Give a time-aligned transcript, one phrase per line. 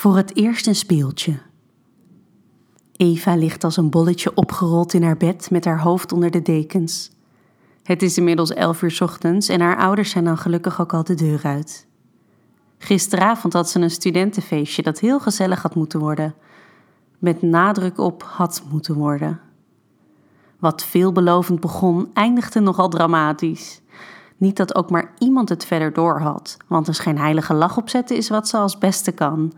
[0.00, 1.38] Voor het eerst een speeltje.
[2.92, 7.10] Eva ligt als een bolletje opgerold in haar bed met haar hoofd onder de dekens.
[7.82, 11.14] Het is inmiddels elf uur ochtends en haar ouders zijn dan gelukkig ook al de
[11.14, 11.86] deur uit.
[12.78, 16.34] Gisteravond had ze een studentenfeestje dat heel gezellig had moeten worden.
[17.18, 19.40] Met nadruk op had moeten worden.
[20.58, 23.80] Wat veelbelovend begon, eindigde nogal dramatisch.
[24.36, 28.28] Niet dat ook maar iemand het verder door had, want een schijnheilige lach opzetten is
[28.28, 29.52] wat ze als beste kan.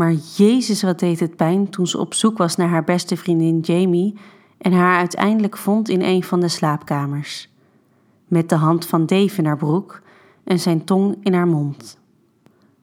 [0.00, 3.60] Maar Jezus, wat deed het pijn toen ze op zoek was naar haar beste vriendin
[3.60, 4.18] Jamie
[4.58, 7.48] en haar uiteindelijk vond in een van de slaapkamers.
[8.28, 10.02] Met de hand van Dave in haar broek
[10.44, 11.98] en zijn tong in haar mond.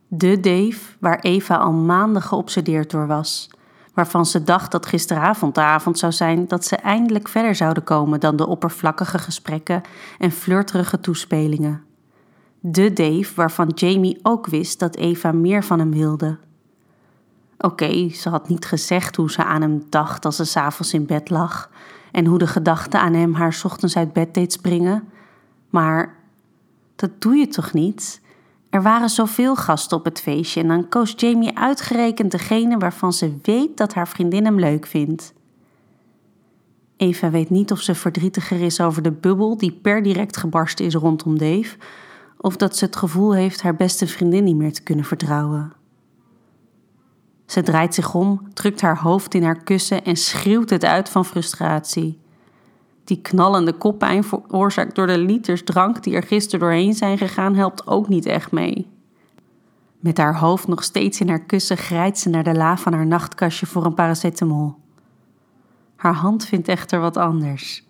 [0.08, 3.50] De Dave waar Eva al maanden geobsedeerd door was,
[3.94, 8.20] waarvan ze dacht dat gisteravond de avond zou zijn dat ze eindelijk verder zouden komen
[8.20, 9.82] dan de oppervlakkige gesprekken
[10.18, 11.84] en flirterige toespelingen.
[12.60, 16.46] De Dave waarvan Jamie ook wist dat Eva meer van hem wilde.
[17.58, 21.30] Oké, ze had niet gezegd hoe ze aan hem dacht als ze s'avonds in bed
[21.30, 21.70] lag
[22.12, 25.10] en hoe de gedachte aan hem haar ochtends uit bed deed springen,
[25.70, 26.16] maar
[26.96, 28.22] dat doe je toch niet?
[28.70, 33.38] Er waren zoveel gasten op het feestje en dan koos Jamie uitgerekend degene waarvan ze
[33.42, 35.34] weet dat haar vriendin hem leuk vindt.
[36.98, 40.96] Eva weet niet of ze verdrietiger is over de bubbel die per direct gebarsten is
[40.96, 41.78] rondom Dave,
[42.38, 45.74] of dat ze het gevoel heeft haar beste vriendin niet meer te kunnen vertrouwen.
[47.48, 51.26] Ze draait zich om, drukt haar hoofd in haar kussen en schreeuwt het uit van
[51.26, 52.20] frustratie.
[53.04, 57.88] Die knallende koppijn veroorzaakt door de liters drank die er gisteren doorheen zijn gegaan, helpt
[57.88, 58.88] ook niet echt mee.
[60.00, 63.08] Met haar hoofd nog steeds in haar kussen grijpt ze naar de la van haar
[63.08, 64.76] nachtkastje voor een paracetamol.
[65.96, 67.84] Haar hand vindt echter wat anders.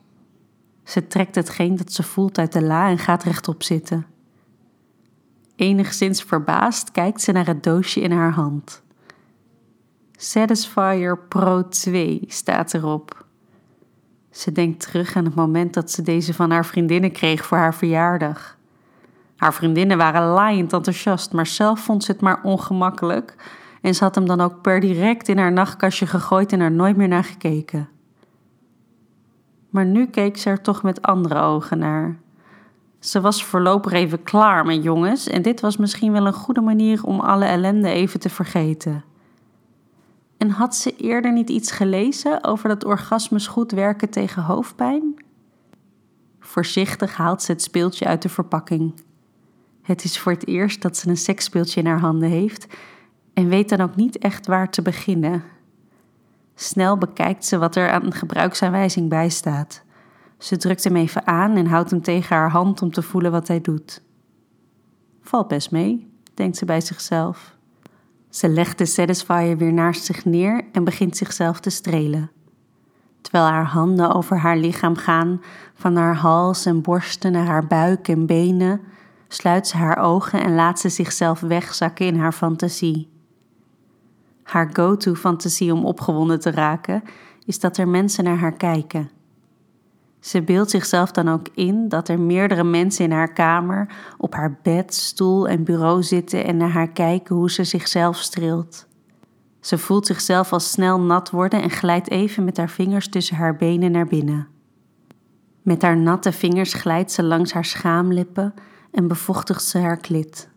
[0.83, 4.05] Ze trekt hetgeen dat ze voelt uit de la en gaat rechtop zitten.
[5.55, 8.85] Enigszins verbaasd kijkt ze naar het doosje in haar hand.
[10.19, 13.25] Satisfyer Pro 2 staat erop.
[14.29, 17.75] Ze denkt terug aan het moment dat ze deze van haar vriendinnen kreeg voor haar
[17.75, 18.57] verjaardag.
[19.35, 23.35] Haar vriendinnen waren laaiend enthousiast, maar zelf vond ze het maar ongemakkelijk
[23.81, 26.97] en ze had hem dan ook per direct in haar nachtkastje gegooid en er nooit
[26.97, 27.89] meer naar gekeken.
[29.69, 32.19] Maar nu keek ze er toch met andere ogen naar.
[32.99, 37.03] Ze was voorlopig even klaar met jongens en dit was misschien wel een goede manier
[37.03, 39.03] om alle ellende even te vergeten.
[40.37, 45.15] En had ze eerder niet iets gelezen over dat orgasmes goed werken tegen hoofdpijn?
[46.39, 48.93] Voorzichtig haalt ze het speeltje uit de verpakking.
[49.81, 52.67] Het is voor het eerst dat ze een seksspeeltje in haar handen heeft
[53.33, 55.43] en weet dan ook niet echt waar te beginnen.
[56.55, 59.83] Snel bekijkt ze wat er aan een gebruiksaanwijzing bij staat.
[60.37, 63.47] Ze drukt hem even aan en houdt hem tegen haar hand om te voelen wat
[63.47, 64.01] hij doet.
[65.21, 67.56] Valt best mee, denkt ze bij zichzelf.
[68.37, 72.31] Ze legt de Satisfier weer naast zich neer en begint zichzelf te strelen.
[73.21, 75.41] Terwijl haar handen over haar lichaam gaan,
[75.73, 78.81] van haar hals en borsten naar haar buik en benen,
[79.27, 83.09] sluit ze haar ogen en laat ze zichzelf wegzakken in haar fantasie.
[84.43, 87.03] Haar go-to-fantasie om opgewonden te raken
[87.45, 89.09] is dat er mensen naar haar kijken.
[90.19, 94.59] Ze beeldt zichzelf dan ook in dat er meerdere mensen in haar kamer op haar
[94.63, 98.87] bed, stoel en bureau zitten en naar haar kijken hoe ze zichzelf streelt.
[99.59, 103.55] Ze voelt zichzelf al snel nat worden en glijdt even met haar vingers tussen haar
[103.55, 104.47] benen naar binnen.
[105.61, 108.53] Met haar natte vingers glijdt ze langs haar schaamlippen
[108.91, 110.49] en bevochtigt ze haar klit.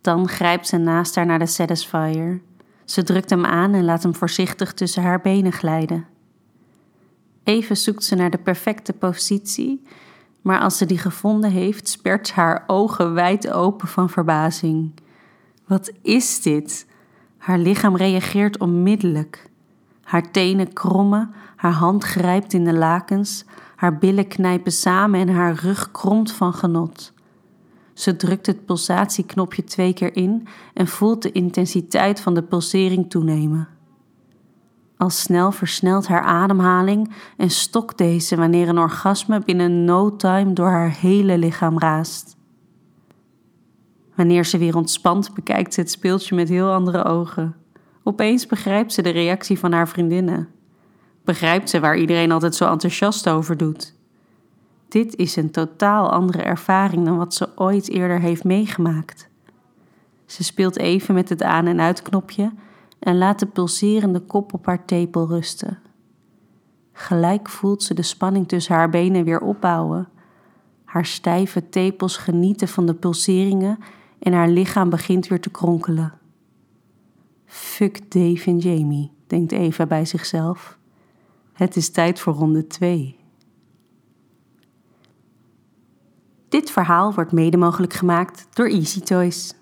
[0.00, 2.42] Dan grijpt ze naast haar naar de satisfier.
[2.84, 6.06] Ze drukt hem aan en laat hem voorzichtig tussen haar benen glijden.
[7.44, 9.82] Even zoekt ze naar de perfecte positie,
[10.42, 14.92] maar als ze die gevonden heeft, spert ze haar ogen wijd open van verbazing.
[15.66, 16.86] Wat is dit?
[17.38, 19.50] Haar lichaam reageert onmiddellijk.
[20.02, 23.44] Haar tenen krommen, haar hand grijpt in de lakens,
[23.76, 27.12] haar billen knijpen samen en haar rug kromt van genot.
[27.92, 33.68] Ze drukt het pulsatieknopje twee keer in en voelt de intensiteit van de pulsering toenemen.
[35.02, 40.68] Al snel versnelt haar ademhaling en stokt deze wanneer een orgasme binnen no time door
[40.68, 42.36] haar hele lichaam raast.
[44.14, 47.56] Wanneer ze weer ontspant, bekijkt ze het speeltje met heel andere ogen.
[48.02, 50.48] Opeens begrijpt ze de reactie van haar vriendinnen.
[51.24, 53.94] Begrijpt ze waar iedereen altijd zo enthousiast over doet.
[54.88, 59.28] Dit is een totaal andere ervaring dan wat ze ooit eerder heeft meegemaakt.
[60.26, 62.52] Ze speelt even met het aan- en uitknopje
[63.02, 65.78] en laat de pulserende kop op haar tepel rusten.
[66.92, 70.08] Gelijk voelt ze de spanning tussen haar benen weer opbouwen.
[70.84, 73.78] Haar stijve tepels genieten van de pulseringen
[74.18, 76.12] en haar lichaam begint weer te kronkelen.
[77.44, 80.78] Fuck Dave en Jamie, denkt Eva bij zichzelf.
[81.52, 83.16] Het is tijd voor ronde 2.
[86.48, 89.54] Dit verhaal wordt mede mogelijk gemaakt door Easy Toys.